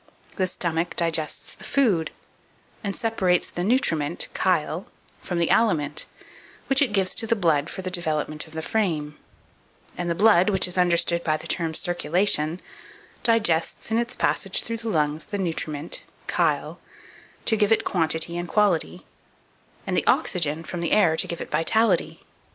The 0.35 0.47
stomach 0.47 0.95
digests 0.95 1.53
the 1.53 1.63
food, 1.63 2.09
and 2.83 2.95
separates 2.95 3.51
the 3.51 3.63
nutriment 3.63 4.29
chyle 4.35 4.87
from 5.21 5.37
the 5.37 5.51
aliment, 5.51 6.07
which 6.65 6.81
it 6.81 6.91
gives 6.91 7.13
to 7.13 7.27
the 7.27 7.35
blood 7.35 7.69
for 7.69 7.83
the 7.83 7.91
development 7.91 8.47
of 8.47 8.53
the 8.53 8.63
frame; 8.63 9.19
and 9.95 10.09
the 10.09 10.15
blood, 10.15 10.49
which 10.49 10.67
is 10.67 10.75
understood 10.75 11.23
by 11.23 11.37
the 11.37 11.45
term 11.45 11.75
circulation, 11.75 12.61
digests 13.21 13.91
in 13.91 13.99
its 13.99 14.15
passage 14.15 14.63
through 14.63 14.77
the 14.77 14.89
lungs 14.89 15.27
the 15.27 15.37
nutriment 15.37 16.01
chyle 16.27 16.79
to 17.45 17.55
give 17.55 17.71
it 17.71 17.85
quantity 17.85 18.39
and 18.39 18.49
quality, 18.49 19.05
and 19.85 19.95
the 19.95 20.07
oxygen 20.07 20.63
from 20.63 20.81
the 20.81 20.93
air 20.93 21.15
to 21.15 21.27
give 21.27 21.41
it 21.41 21.51
vitality. 21.51 22.21